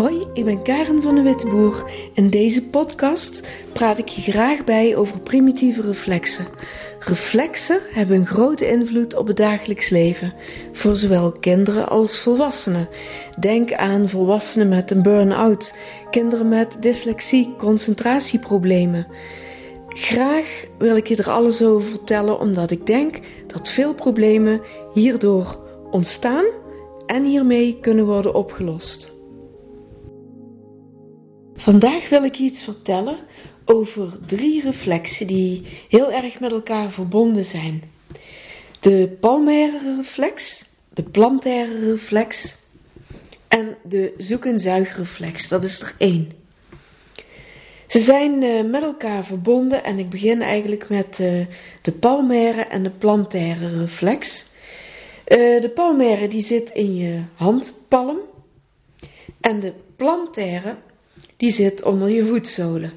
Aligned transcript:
Hoi, 0.00 0.24
ik 0.32 0.44
ben 0.44 0.62
Karen 0.62 1.02
van 1.02 1.14
de 1.14 1.22
Witteboer. 1.22 1.90
In 2.14 2.30
deze 2.30 2.68
podcast 2.68 3.42
praat 3.72 3.98
ik 3.98 4.08
je 4.08 4.32
graag 4.32 4.64
bij 4.64 4.96
over 4.96 5.20
primitieve 5.20 5.82
reflexen. 5.82 6.46
Reflexen 6.98 7.80
hebben 7.90 8.16
een 8.16 8.26
grote 8.26 8.68
invloed 8.68 9.14
op 9.14 9.26
het 9.26 9.36
dagelijks 9.36 9.88
leven, 9.88 10.34
voor 10.72 10.96
zowel 10.96 11.32
kinderen 11.32 11.88
als 11.88 12.20
volwassenen. 12.20 12.88
Denk 13.40 13.72
aan 13.72 14.08
volwassenen 14.08 14.68
met 14.68 14.90
een 14.90 15.02
burn-out, 15.02 15.74
kinderen 16.10 16.48
met 16.48 16.76
dyslexie, 16.82 17.54
concentratieproblemen. 17.58 19.06
Graag 19.88 20.64
wil 20.78 20.96
ik 20.96 21.06
je 21.06 21.16
er 21.16 21.30
alles 21.30 21.62
over 21.62 21.88
vertellen, 21.88 22.38
omdat 22.38 22.70
ik 22.70 22.86
denk 22.86 23.18
dat 23.46 23.68
veel 23.68 23.94
problemen 23.94 24.60
hierdoor 24.94 25.58
ontstaan 25.90 26.44
en 27.06 27.24
hiermee 27.24 27.78
kunnen 27.80 28.06
worden 28.06 28.34
opgelost. 28.34 29.18
Vandaag 31.60 32.08
wil 32.08 32.24
ik 32.24 32.38
iets 32.38 32.62
vertellen 32.62 33.16
over 33.64 34.18
drie 34.26 34.62
reflexen 34.62 35.26
die 35.26 35.62
heel 35.88 36.12
erg 36.12 36.40
met 36.40 36.52
elkaar 36.52 36.90
verbonden 36.90 37.44
zijn. 37.44 37.82
De 38.80 39.16
palmaire 39.20 39.96
reflex, 39.96 40.64
de 40.94 41.02
plantaire 41.02 41.90
reflex 41.90 42.56
en 43.48 43.76
de 43.84 44.14
zoek- 44.16 44.44
en 44.44 44.58
zuigreflex. 44.58 45.48
Dat 45.48 45.64
is 45.64 45.80
er 45.80 45.94
één. 45.98 46.32
Ze 47.86 47.98
zijn 48.00 48.42
uh, 48.42 48.70
met 48.70 48.82
elkaar 48.82 49.24
verbonden 49.24 49.84
en 49.84 49.98
ik 49.98 50.10
begin 50.10 50.42
eigenlijk 50.42 50.88
met 50.88 51.18
uh, 51.18 51.46
de 51.82 51.92
palmaire 51.92 52.62
en 52.62 52.82
de 52.82 52.90
plantaire 52.90 53.78
reflex. 53.78 54.46
Uh, 55.26 55.60
de 55.60 55.70
palmaire 55.74 56.28
die 56.28 56.42
zit 56.42 56.70
in 56.70 56.96
je 56.96 57.20
handpalm 57.34 58.18
en 59.40 59.60
de 59.60 59.72
plantaire 59.96 60.76
die 61.36 61.50
zit 61.50 61.82
onder 61.82 62.08
je 62.08 62.26
voetzolen. 62.26 62.92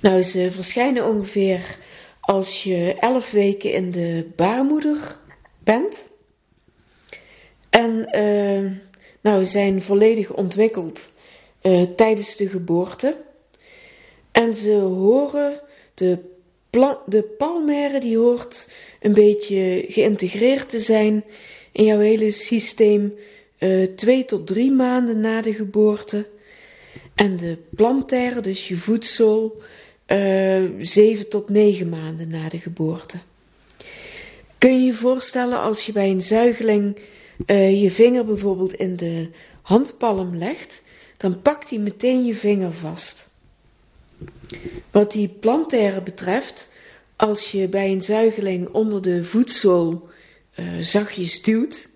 Nou, 0.00 0.22
ze 0.22 0.50
verschijnen 0.52 1.06
ongeveer 1.06 1.78
als 2.20 2.62
je 2.62 2.94
elf 2.94 3.30
weken 3.30 3.72
in 3.72 3.90
de 3.90 4.26
baarmoeder 4.36 5.16
bent. 5.64 6.08
En 7.70 8.08
uh, 8.16 8.72
nou, 9.20 9.44
zijn 9.44 9.82
volledig 9.82 10.32
ontwikkeld 10.32 11.10
uh, 11.62 11.82
tijdens 11.82 12.36
de 12.36 12.48
geboorte. 12.48 13.24
En 14.32 14.54
ze 14.54 14.74
horen, 14.74 15.60
de, 15.94 16.18
de 17.06 17.98
die 18.00 18.18
hoort 18.18 18.70
een 19.00 19.14
beetje 19.14 19.84
geïntegreerd 19.88 20.68
te 20.68 20.78
zijn 20.78 21.24
in 21.72 21.84
jouw 21.84 21.98
hele 21.98 22.30
systeem 22.30 23.14
uh, 23.58 23.86
twee 23.86 24.24
tot 24.24 24.46
drie 24.46 24.72
maanden 24.72 25.20
na 25.20 25.40
de 25.40 25.54
geboorte. 25.54 26.26
En 27.16 27.36
de 27.36 27.58
plantaire, 27.70 28.40
dus 28.40 28.68
je 28.68 28.76
voedsel, 28.76 29.62
uh, 30.06 30.64
zeven 30.78 31.28
tot 31.28 31.48
negen 31.48 31.88
maanden 31.88 32.28
na 32.28 32.48
de 32.48 32.58
geboorte. 32.58 33.18
Kun 34.58 34.78
je 34.80 34.86
je 34.86 34.94
voorstellen 34.94 35.58
als 35.58 35.86
je 35.86 35.92
bij 35.92 36.10
een 36.10 36.22
zuigeling 36.22 37.00
uh, 37.46 37.82
je 37.82 37.90
vinger 37.90 38.24
bijvoorbeeld 38.24 38.72
in 38.72 38.96
de 38.96 39.28
handpalm 39.62 40.36
legt, 40.36 40.82
dan 41.16 41.42
pakt 41.42 41.70
hij 41.70 41.78
meteen 41.78 42.24
je 42.24 42.34
vinger 42.34 42.72
vast. 42.72 43.28
Wat 44.90 45.12
die 45.12 45.28
plantaire 45.28 46.02
betreft, 46.02 46.72
als 47.16 47.50
je 47.50 47.68
bij 47.68 47.90
een 47.90 48.02
zuigeling 48.02 48.68
onder 48.68 49.02
de 49.02 49.24
voedsel 49.24 50.08
uh, 50.56 50.78
zachtjes 50.80 51.42
duwt, 51.42 51.88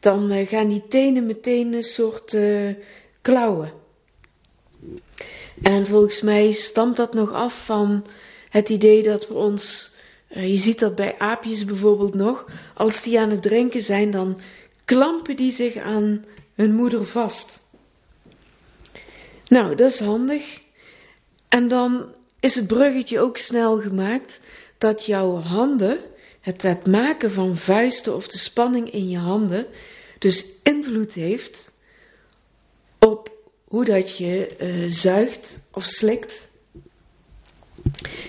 dan 0.00 0.46
gaan 0.46 0.68
die 0.68 0.82
tenen 0.88 1.26
meteen 1.26 1.72
een 1.72 1.82
soort 1.82 2.36
klauwen. 3.22 3.84
En 5.62 5.86
volgens 5.86 6.20
mij 6.20 6.52
stamt 6.52 6.96
dat 6.96 7.14
nog 7.14 7.32
af 7.32 7.64
van 7.64 8.06
het 8.48 8.68
idee 8.68 9.02
dat 9.02 9.28
we 9.28 9.34
ons, 9.34 9.94
uh, 10.30 10.48
je 10.48 10.56
ziet 10.56 10.78
dat 10.78 10.94
bij 10.94 11.18
aapjes 11.18 11.64
bijvoorbeeld 11.64 12.14
nog, 12.14 12.46
als 12.74 13.02
die 13.02 13.20
aan 13.20 13.30
het 13.30 13.42
drinken 13.42 13.82
zijn, 13.82 14.10
dan 14.10 14.40
klampen 14.84 15.36
die 15.36 15.52
zich 15.52 15.76
aan 15.76 16.24
hun 16.54 16.74
moeder 16.74 17.06
vast. 17.06 17.64
Nou, 19.48 19.74
dat 19.74 19.90
is 19.90 20.00
handig. 20.00 20.60
En 21.48 21.68
dan 21.68 22.14
is 22.40 22.54
het 22.54 22.66
bruggetje 22.66 23.20
ook 23.20 23.36
snel 23.36 23.80
gemaakt 23.80 24.40
dat 24.78 25.04
jouw 25.04 25.36
handen, 25.36 25.98
het, 26.40 26.62
het 26.62 26.86
maken 26.86 27.30
van 27.30 27.56
vuisten 27.56 28.14
of 28.14 28.28
de 28.28 28.38
spanning 28.38 28.90
in 28.92 29.08
je 29.08 29.18
handen, 29.18 29.66
dus 30.18 30.44
invloed 30.62 31.12
heeft 31.12 31.74
hoe 33.76 33.84
dat 33.84 34.16
je 34.16 34.56
uh, 34.60 34.90
zuigt 34.90 35.60
of 35.72 35.84
slikt, 35.84 36.48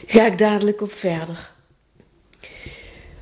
ga 0.05 0.25
ik 0.25 0.37
dadelijk 0.37 0.81
op 0.81 0.91
verder. 0.91 1.51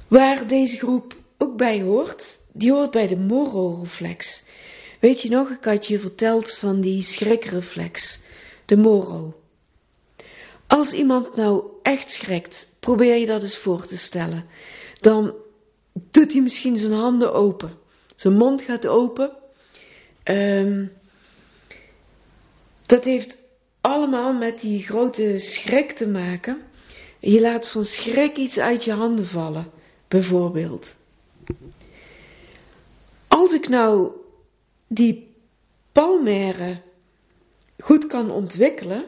Waar 0.08 0.48
deze 0.48 0.78
groep 0.78 1.16
ook 1.38 1.58
bij 1.58 1.82
hoort, 1.82 2.40
die 2.54 2.72
hoort 2.72 2.92
bij 2.92 3.08
de 3.08 3.16
moro-reflex. 3.16 4.44
Weet 5.00 5.22
je 5.22 5.30
nog, 5.30 5.50
ik 5.50 5.64
had 5.64 5.88
je 5.88 6.00
verteld 6.00 6.54
van 6.54 6.82
die 6.82 7.04
schrikreflex, 7.04 8.20
de 8.66 8.78
moro. 8.78 9.36
Als 10.68 10.92
iemand 10.92 11.36
nou 11.36 11.64
echt 11.82 12.12
schrikt, 12.12 12.68
probeer 12.80 13.18
je 13.18 13.26
dat 13.26 13.42
eens 13.42 13.58
voor 13.58 13.86
te 13.86 13.98
stellen. 13.98 14.46
Dan 15.00 15.34
doet 16.12 16.32
hij 16.32 16.42
misschien 16.42 16.78
zijn 16.78 16.94
handen 16.94 17.34
open. 17.34 17.78
Zijn 18.16 18.38
mond 18.38 18.62
gaat 18.62 18.88
open. 18.88 19.32
Um, 20.24 20.92
dat 22.86 23.04
heeft 23.04 23.38
allemaal 23.82 24.34
met 24.34 24.60
die 24.60 24.84
grote 24.84 25.40
schrik 25.40 25.92
te 25.92 26.08
maken. 26.08 26.62
Je 27.20 27.42
laat 27.42 27.68
van 27.68 27.86
schrik 27.86 28.38
iets 28.38 28.60
uit 28.60 28.84
je 28.84 28.92
handen 28.92 29.26
vallen, 29.26 29.72
bijvoorbeeld. 30.08 30.96
Als 33.28 33.54
ik 33.54 33.68
nou 33.68 34.12
die 34.88 35.36
palmaire 35.92 36.82
goed 37.80 38.08
kan 38.08 38.32
ontwikkelen, 38.32 39.06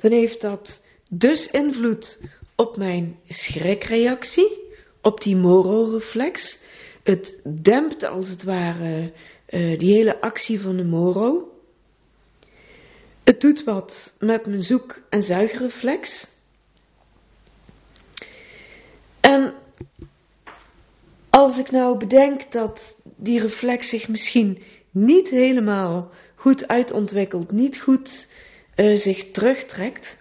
dan 0.00 0.10
heeft 0.12 0.40
dat 0.40 0.84
dus 1.10 1.50
invloed 1.50 2.20
op 2.56 2.76
mijn 2.76 3.18
schrikreactie, 3.28 4.66
op 5.02 5.20
die 5.20 5.36
moro-reflex. 5.36 6.58
Het 7.02 7.40
dempt 7.62 8.02
als 8.02 8.28
het 8.28 8.42
ware 8.42 9.12
uh, 9.50 9.78
die 9.78 9.92
hele 9.92 10.20
actie 10.20 10.60
van 10.60 10.76
de 10.76 10.84
moro. 10.84 11.52
Het 13.28 13.40
doet 13.40 13.64
wat 13.64 14.14
met 14.18 14.46
mijn 14.46 14.62
zoek- 14.62 15.00
en 15.08 15.22
zuigreflex. 15.22 16.26
En 19.20 19.54
als 21.30 21.58
ik 21.58 21.70
nou 21.70 21.98
bedenk 21.98 22.52
dat 22.52 22.94
die 23.16 23.40
reflex 23.40 23.88
zich 23.88 24.08
misschien 24.08 24.62
niet 24.90 25.28
helemaal 25.28 26.10
goed 26.34 26.68
uitontwikkelt, 26.68 27.50
niet 27.52 27.80
goed 27.80 28.26
uh, 28.76 28.96
zich 28.96 29.30
terugtrekt, 29.30 30.16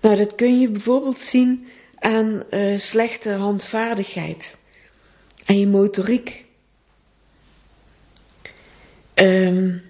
nou 0.00 0.16
dat 0.16 0.34
kun 0.34 0.60
je 0.60 0.70
bijvoorbeeld 0.70 1.18
zien 1.18 1.66
aan 1.98 2.42
uh, 2.50 2.78
slechte 2.78 3.30
handvaardigheid, 3.30 4.58
aan 5.44 5.58
je 5.58 5.66
motoriek. 5.66 6.44
Um, 9.14 9.87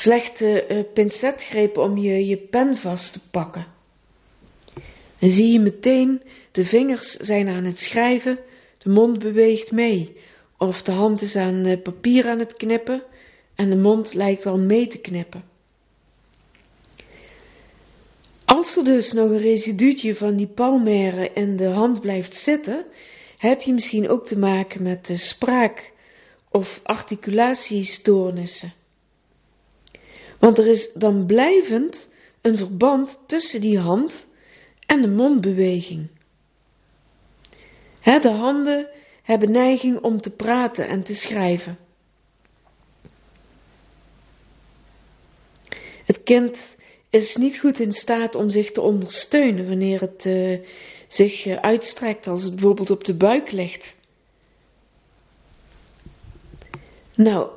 slechte 0.00 0.66
uh, 0.70 0.78
pincetgrepen 0.94 1.82
om 1.82 1.98
je, 1.98 2.26
je 2.26 2.36
pen 2.36 2.76
vast 2.76 3.12
te 3.12 3.20
pakken. 3.30 3.66
Dan 5.18 5.30
zie 5.30 5.52
je 5.52 5.60
meteen, 5.60 6.22
de 6.52 6.64
vingers 6.64 7.10
zijn 7.12 7.48
aan 7.48 7.64
het 7.64 7.78
schrijven, 7.78 8.38
de 8.78 8.90
mond 8.90 9.18
beweegt 9.18 9.72
mee. 9.72 10.16
Of 10.58 10.82
de 10.82 10.92
hand 10.92 11.22
is 11.22 11.36
aan 11.36 11.66
uh, 11.66 11.82
papier 11.82 12.28
aan 12.28 12.38
het 12.38 12.54
knippen 12.54 13.02
en 13.54 13.70
de 13.70 13.76
mond 13.76 14.14
lijkt 14.14 14.44
wel 14.44 14.58
mee 14.58 14.86
te 14.86 14.98
knippen. 14.98 15.44
Als 18.44 18.76
er 18.76 18.84
dus 18.84 19.12
nog 19.12 19.30
een 19.30 19.38
residuutje 19.38 20.14
van 20.14 20.36
die 20.36 20.46
palmaire 20.46 21.30
in 21.34 21.56
de 21.56 21.68
hand 21.68 22.00
blijft 22.00 22.34
zitten, 22.34 22.84
heb 23.38 23.60
je 23.60 23.72
misschien 23.72 24.08
ook 24.08 24.26
te 24.26 24.38
maken 24.38 24.82
met 24.82 25.06
de 25.06 25.16
spraak- 25.16 25.92
of 26.50 26.80
articulatiestoornissen. 26.82 28.72
Want 30.40 30.58
er 30.58 30.66
is 30.66 30.92
dan 30.92 31.26
blijvend 31.26 32.08
een 32.40 32.56
verband 32.56 33.18
tussen 33.26 33.60
die 33.60 33.78
hand 33.78 34.26
en 34.86 35.00
de 35.00 35.08
mondbeweging. 35.08 36.08
de 38.02 38.28
handen 38.28 38.88
hebben 39.22 39.50
neiging 39.50 40.00
om 40.00 40.20
te 40.20 40.30
praten 40.30 40.88
en 40.88 41.02
te 41.02 41.14
schrijven. 41.14 41.78
Het 46.04 46.22
kind 46.22 46.76
is 47.10 47.36
niet 47.36 47.58
goed 47.58 47.78
in 47.78 47.92
staat 47.92 48.34
om 48.34 48.50
zich 48.50 48.72
te 48.72 48.80
ondersteunen 48.80 49.68
wanneer 49.68 50.00
het 50.00 50.24
uh, 50.24 50.58
zich 51.08 51.46
uh, 51.46 51.56
uitstrekt, 51.56 52.26
als 52.26 52.42
het 52.42 52.52
bijvoorbeeld 52.52 52.90
op 52.90 53.04
de 53.04 53.14
buik 53.14 53.50
ligt. 53.50 53.96
Nou, 57.14 57.50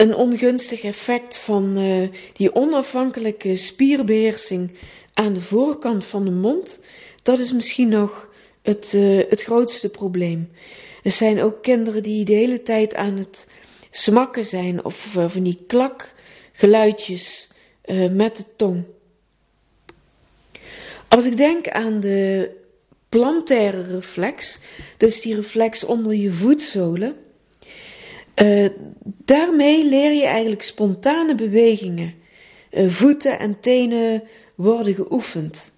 een 0.00 0.14
ongunstig 0.14 0.82
effect 0.82 1.38
van 1.38 1.78
uh, 1.78 2.08
die 2.32 2.54
onafhankelijke 2.54 3.56
spierbeheersing 3.56 4.78
aan 5.14 5.32
de 5.32 5.40
voorkant 5.40 6.04
van 6.04 6.24
de 6.24 6.30
mond, 6.30 6.84
dat 7.22 7.38
is 7.38 7.52
misschien 7.52 7.88
nog 7.88 8.28
het, 8.62 8.92
uh, 8.94 9.22
het 9.28 9.42
grootste 9.42 9.90
probleem. 9.90 10.50
Er 11.02 11.10
zijn 11.10 11.42
ook 11.42 11.62
kinderen 11.62 12.02
die 12.02 12.24
de 12.24 12.32
hele 12.32 12.62
tijd 12.62 12.94
aan 12.94 13.16
het 13.16 13.46
smakken 13.90 14.44
zijn 14.44 14.84
of 14.84 15.14
uh, 15.16 15.28
van 15.28 15.42
die 15.42 15.64
klakgeluidjes 15.66 17.48
met 18.10 18.36
de 18.36 18.44
tong. 18.56 18.84
Als 21.08 21.26
ik 21.26 21.36
denk 21.36 21.68
aan 21.68 22.00
de 22.00 22.50
plantaire 23.08 23.82
reflex, 23.82 24.58
dus 24.96 25.20
die 25.20 25.34
reflex 25.34 25.84
onder 25.84 26.14
je 26.14 26.32
voetzolen, 26.32 27.16
uh, 28.42 28.68
daarmee 29.24 29.84
leer 29.84 30.12
je 30.12 30.24
eigenlijk 30.24 30.62
spontane 30.62 31.34
bewegingen. 31.34 32.14
Uh, 32.70 32.90
voeten 32.90 33.38
en 33.38 33.60
tenen 33.60 34.22
worden 34.54 34.94
geoefend. 34.94 35.72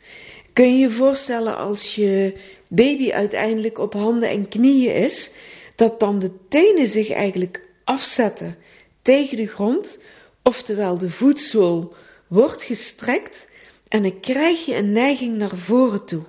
Kun 0.53 0.73
je 0.73 0.79
je 0.79 0.91
voorstellen 0.91 1.57
als 1.57 1.95
je 1.95 2.35
baby 2.69 3.13
uiteindelijk 3.13 3.79
op 3.79 3.93
handen 3.93 4.29
en 4.29 4.49
knieën 4.49 4.95
is, 4.95 5.31
dat 5.77 6.01
dan 6.01 6.19
de 6.19 6.31
tenen 6.49 6.87
zich 6.87 7.11
eigenlijk 7.11 7.69
afzetten 7.85 8.57
tegen 9.03 9.37
de 9.37 9.47
grond, 9.47 9.99
oftewel 10.43 10.99
de 10.99 11.11
voetzool 11.11 11.95
wordt 12.29 12.63
gestrekt 12.63 13.49
en 13.89 14.03
dan 14.03 14.21
krijg 14.21 14.65
je 14.65 14.75
een 14.75 14.93
neiging 14.93 15.37
naar 15.37 15.57
voren 15.57 16.05
toe. 16.05 16.23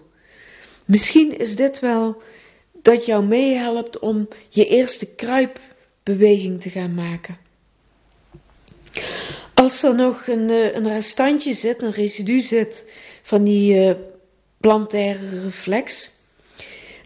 Misschien 0.85 1.37
is 1.37 1.55
dit 1.55 1.79
wel 1.79 2.21
dat 2.81 3.05
jou 3.05 3.25
meehelpt 3.25 3.99
om 3.99 4.27
je 4.49 4.65
eerste 4.65 5.15
kruipbeweging 6.03 6.61
te 6.61 6.69
gaan 6.69 6.93
maken. 6.93 7.37
Als 9.53 9.83
er 9.83 9.95
nog 9.95 10.27
een, 10.27 10.49
eh, 10.49 10.75
een 10.75 10.87
restantje 10.87 11.53
zit, 11.53 11.81
een 11.81 11.91
residu 11.91 12.39
zit 12.39 12.85
van 13.23 13.43
die 13.43 13.75
uh, 13.75 13.93
plantaire 14.57 15.41
reflex, 15.41 16.11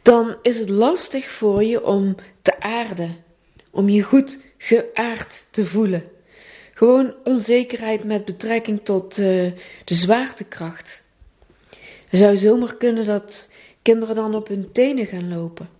dan 0.01 0.37
is 0.41 0.59
het 0.59 0.69
lastig 0.69 1.29
voor 1.29 1.63
je 1.63 1.83
om 1.85 2.15
te 2.41 2.59
aarden, 2.59 3.23
om 3.71 3.89
je 3.89 4.01
goed 4.01 4.39
geaard 4.57 5.45
te 5.51 5.65
voelen. 5.65 6.03
Gewoon 6.73 7.15
onzekerheid 7.23 8.03
met 8.03 8.25
betrekking 8.25 8.83
tot 8.83 9.17
uh, 9.17 9.25
de 9.83 9.93
zwaartekracht. 9.93 11.03
Het 12.09 12.19
zou 12.19 12.37
zomaar 12.37 12.75
kunnen 12.75 13.05
dat 13.05 13.49
kinderen 13.81 14.15
dan 14.15 14.35
op 14.35 14.47
hun 14.47 14.71
tenen 14.71 15.05
gaan 15.05 15.29
lopen. 15.29 15.76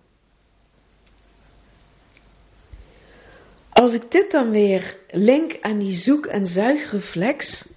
Als 3.78 3.94
ik 3.94 4.10
dit 4.10 4.30
dan 4.30 4.50
weer 4.50 4.96
link 5.10 5.58
aan 5.60 5.78
die 5.78 5.94
zoek- 5.94 6.26
en 6.26 6.46
zuigreflex, 6.46 7.68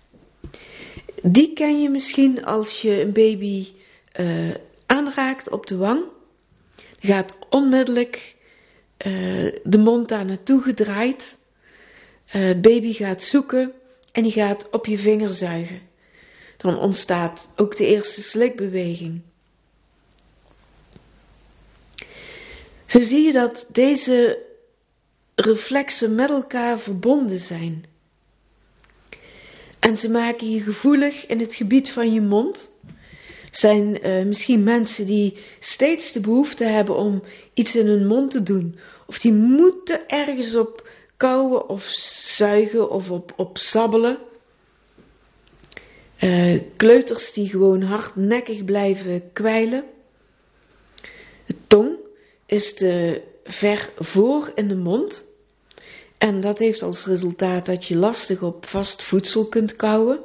die 1.24 1.54
ken 1.54 1.82
je 1.82 1.90
misschien 1.90 2.46
als 2.46 2.82
je 2.82 3.02
een 3.02 3.14
baby 3.14 3.68
uh, 4.20 4.54
aanraakt 4.86 5.50
op 5.50 5.68
de 5.68 5.78
wang. 5.78 6.04
Gaat 7.00 7.34
onmiddellijk 7.50 8.36
uh, 9.06 9.52
de 9.64 9.78
mond 9.78 10.10
daar 10.10 10.26
naartoe 10.26 10.62
gedraaid. 10.62 11.38
Uh, 12.36 12.60
baby 12.60 12.94
gaat 12.94 13.22
zoeken 13.22 13.74
en 14.12 14.24
die 14.24 14.32
gaat 14.32 14.70
op 14.70 14.86
je 14.86 14.98
vinger 14.98 15.34
zuigen. 15.34 15.82
Dan 16.58 16.78
ontstaat 16.78 17.50
ook 17.56 17.78
de 17.78 17.88
eerste 17.88 18.22
slikbeweging. 18.22 19.22
Zo 22.86 23.02
zie 23.02 23.26
je 23.26 23.32
dat 23.32 23.66
deze 23.72 24.50
reflexen 25.42 26.16
met 26.16 26.30
elkaar 26.30 26.80
verbonden 26.80 27.40
zijn. 27.40 27.86
En 29.80 29.98
ze 29.98 30.10
maken 30.10 30.50
je 30.50 30.62
gevoelig 30.62 31.28
in 31.28 31.40
het 31.40 31.56
gebied 31.56 31.92
van 31.92 32.14
je 32.14 32.22
mond. 32.22 32.72
Zijn 33.52 34.08
uh, 34.08 34.26
misschien 34.26 34.64
mensen 34.64 35.06
die 35.06 35.38
steeds 35.60 36.12
de 36.12 36.20
behoefte 36.20 36.64
hebben 36.64 36.96
om 36.96 37.24
iets 37.54 37.76
in 37.76 37.88
hun 37.88 38.08
mond 38.08 38.32
te 38.32 38.44
doen. 38.44 38.80
Of 39.08 39.20
die 39.20 39.34
moeten 39.34 40.08
ergens 40.08 40.56
op 40.56 40.90
kauwen 41.18 41.70
of 41.70 41.84
zuigen 42.36 42.90
of 42.90 43.10
op, 43.10 43.34
op 43.36 43.58
sabbelen. 43.58 44.18
Uh, 46.24 46.62
kleuters 46.76 47.34
die 47.34 47.50
gewoon 47.50 47.82
hardnekkig 47.82 48.66
blijven 48.66 49.30
kwijlen. 49.34 49.84
De 51.46 51.56
tong 51.68 51.96
is 52.46 52.74
te 52.74 53.22
ver 53.44 53.90
voor 53.98 54.52
in 54.56 54.68
de 54.68 54.76
mond. 54.76 55.30
En 56.22 56.42
dat 56.42 56.60
heeft 56.60 56.82
als 56.82 57.06
resultaat 57.06 57.66
dat 57.66 57.86
je 57.86 57.96
lastig 57.96 58.42
op 58.42 58.66
vast 58.66 59.04
voedsel 59.04 59.46
kunt 59.46 59.76
kauwen. 59.76 60.20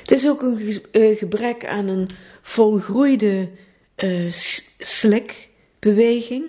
Het 0.00 0.10
is 0.10 0.28
ook 0.28 0.42
een 0.42 0.82
uh, 0.92 1.16
gebrek 1.16 1.66
aan 1.66 1.88
een 1.88 2.08
volgroeide 2.40 3.50
uh, 3.96 4.32
slikbeweging. 4.78 6.44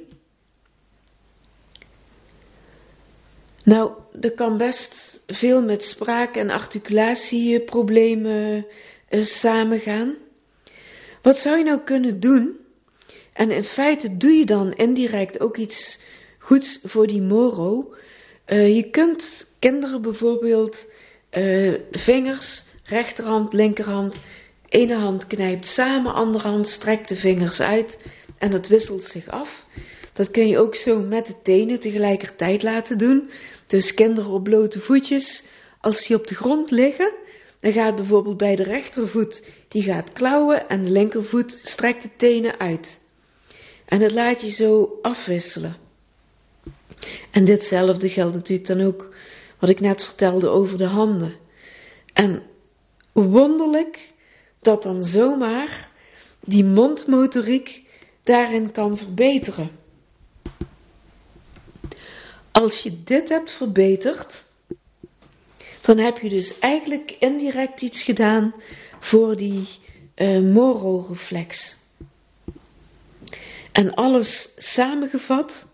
Nou, 3.64 3.92
er 4.22 4.32
kan 4.32 4.58
best 4.58 5.24
veel 5.28 5.64
met 5.64 5.84
spraak- 5.84 6.36
en 6.36 6.50
articulatieproblemen 6.50 8.66
uh, 9.10 9.24
samengaan. 9.24 10.16
Wat 11.22 11.38
zou 11.38 11.58
je 11.58 11.64
nou 11.64 11.80
kunnen 11.80 12.20
doen 12.20 12.58
en 13.34 13.52
in 13.52 13.64
feite 13.64 14.18
doe 14.18 14.32
je 14.32 14.46
dan 14.46 14.74
indirect 14.74 15.40
ook 15.40 15.58
iets 15.58 16.02
goeds 16.44 16.80
voor 16.84 17.08
die 17.08 17.22
moro. 17.22 17.94
Uh, 18.48 18.76
je 18.76 18.90
kunt 18.90 19.48
kinderen 19.60 20.02
bijvoorbeeld 20.02 20.88
uh, 21.38 21.80
vingers, 21.92 22.64
rechterhand, 22.84 23.54
linkerhand, 23.54 24.16
ene 24.70 24.96
hand 24.96 25.28
knijpt 25.28 25.68
samen, 25.68 26.14
andere 26.14 26.48
hand 26.48 26.70
strekt 26.70 27.10
de 27.10 27.16
vingers 27.16 27.60
uit 27.60 28.00
en 28.38 28.52
dat 28.52 28.68
wisselt 28.68 29.04
zich 29.04 29.30
af. 29.30 29.66
Dat 30.14 30.32
kun 30.32 30.48
je 30.48 30.60
ook 30.60 30.76
zo 30.76 31.00
met 31.00 31.26
de 31.26 31.36
tenen 31.44 31.80
tegelijkertijd 31.80 32.64
laten 32.64 32.98
doen. 32.98 33.30
Dus 33.68 33.94
kinderen 33.94 34.32
op 34.32 34.44
blote 34.44 34.80
voetjes, 34.80 35.46
als 35.82 36.08
die 36.08 36.16
op 36.18 36.28
de 36.28 36.36
grond 36.36 36.72
liggen, 36.72 37.14
dan 37.60 37.72
gaat 37.72 37.96
bijvoorbeeld 37.96 38.38
bij 38.38 38.56
de 38.56 38.64
rechtervoet, 38.64 39.44
die 39.68 39.84
gaat 39.84 40.14
klauwen 40.14 40.70
en 40.70 40.84
de 40.84 40.92
linkervoet 40.92 41.60
strekt 41.64 42.04
de 42.04 42.10
tenen 42.18 42.60
uit. 42.60 43.00
En 43.86 44.00
dat 44.00 44.12
laat 44.12 44.42
je 44.42 44.50
zo 44.50 45.00
afwisselen. 45.02 45.83
En 47.32 47.46
ditzelfde 47.46 48.10
geldt 48.10 48.36
natuurlijk 48.36 48.68
dan 48.68 48.82
ook 48.82 49.16
wat 49.60 49.70
ik 49.70 49.80
net 49.80 50.04
vertelde 50.04 50.48
over 50.48 50.78
de 50.78 50.88
handen. 50.88 51.36
En 52.14 52.44
wonderlijk 53.12 54.14
dat 54.62 54.84
dan 54.84 55.04
zomaar 55.04 55.90
die 56.40 56.64
mondmotoriek 56.64 57.82
daarin 58.24 58.72
kan 58.72 58.98
verbeteren. 58.98 59.72
Als 62.52 62.84
je 62.84 63.04
dit 63.04 63.30
hebt 63.30 63.54
verbeterd, 63.54 64.46
dan 65.82 65.98
heb 65.98 66.18
je 66.18 66.30
dus 66.30 66.60
eigenlijk 66.60 67.16
indirect 67.20 67.82
iets 67.82 68.04
gedaan 68.04 68.54
voor 69.00 69.36
die 69.36 69.68
uh, 70.16 70.40
moro-reflex. 70.54 71.76
En 73.72 73.94
alles 73.94 74.54
samengevat, 74.58 75.68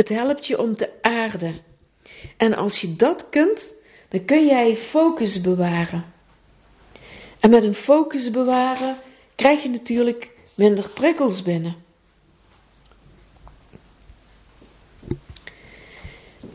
het 0.00 0.08
helpt 0.08 0.46
je 0.46 0.58
om 0.58 0.76
te 0.76 1.02
aarden. 1.02 1.60
En 2.36 2.54
als 2.54 2.80
je 2.80 2.96
dat 2.96 3.28
kunt, 3.28 3.74
dan 4.08 4.24
kun 4.24 4.46
jij 4.46 4.76
focus 4.76 5.40
bewaren. 5.40 6.04
En 7.40 7.50
met 7.50 7.62
een 7.64 7.74
focus 7.74 8.30
bewaren 8.30 8.96
krijg 9.34 9.62
je 9.62 9.68
natuurlijk 9.68 10.30
minder 10.54 10.88
prikkels 10.88 11.42
binnen. 11.42 11.76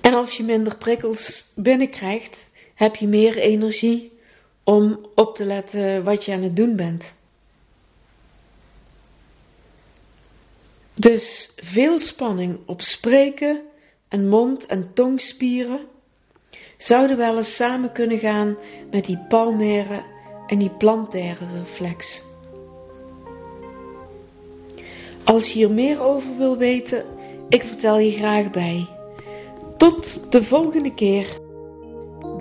En 0.02 0.14
als 0.14 0.38
je 0.38 0.44
minder 0.44 0.78
prikkels 0.78 1.52
binnenkrijgt, 1.56 2.52
heb 2.76 2.96
je 2.96 3.08
meer 3.08 3.38
energie 3.38 4.20
om 4.64 5.08
op 5.16 5.36
te 5.36 5.44
letten 5.44 6.04
wat 6.04 6.26
je 6.26 6.34
aan 6.34 6.42
het 6.44 6.56
doen 6.56 6.76
bent. 6.76 7.16
Dus 10.96 11.52
veel 11.56 12.00
spanning 12.00 12.58
op 12.66 12.82
spreken 12.82 13.62
en 14.08 14.28
mond- 14.28 14.66
en 14.66 14.92
tongspieren 14.94 15.80
zouden 16.78 17.18
wel 17.18 17.36
eens 17.36 17.56
samen 17.56 17.92
kunnen 17.92 18.18
gaan 18.18 18.58
met 18.92 19.06
die 19.06 19.20
palmaire 19.28 20.04
en 20.48 20.60
die 20.60 20.70
plantaire 20.70 21.46
reflex. 21.60 22.24
Als 25.24 25.48
je 25.48 25.54
hier 25.54 25.72
meer 25.72 26.02
over 26.02 26.38
wil 26.38 26.58
weten, 26.58 27.06
ik 27.50 27.64
vertel 27.64 27.98
je 28.00 28.12
graag 28.12 28.52
bij. 28.52 28.88
Tot 29.78 30.32
de 30.32 30.44
volgende 30.44 30.94
keer. 30.94 31.28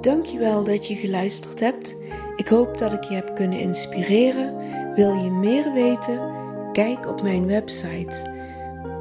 Dankjewel 0.01 0.65
dat 0.65 0.87
je 0.87 0.95
geluisterd 0.95 1.61
hebt. 1.61 1.97
Ik 2.37 2.49
hoop 2.49 2.79
dat 2.79 2.93
ik 2.93 3.05
je 3.05 3.15
heb 3.15 3.35
kunnen 3.35 3.59
inspireren. 3.59 4.55
Wil 4.95 5.15
je 5.15 5.31
meer 5.31 5.73
weten? 5.73 6.33
Kijk 6.73 7.07
op 7.07 7.23
mijn 7.23 7.47
website 7.47 8.34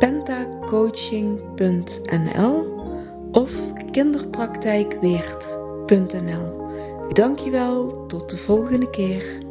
pentacoaching.nl 0.04 2.56
of 3.32 3.52
kinderpraktijkweert.nl 3.92 6.62
Dankjewel, 7.14 8.06
tot 8.08 8.30
de 8.30 8.38
volgende 8.38 8.90
keer. 8.90 9.43